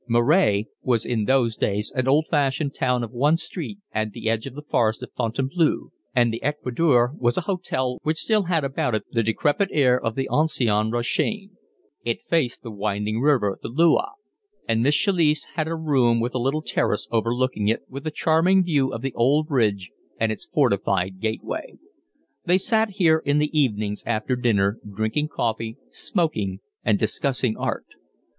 [0.07, 4.47] Moret was in those days an old fashioned town of one street at the edge
[4.47, 8.63] of the forest of Fontainebleau, and the Ecu d'Or was a hotel which still had
[8.63, 11.51] about it the decrepit air of the Ancien Regime.
[12.03, 14.07] It faced the winding river, the Loing;
[14.67, 18.63] and Miss Chalice had a room with a little terrace overlooking it, with a charming
[18.63, 21.75] view of the old bridge and its fortified gateway.
[22.45, 27.85] They sat here in the evenings after dinner, drinking coffee, smoking, and discussing art.